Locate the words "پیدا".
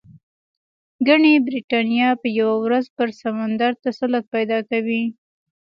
4.35-4.59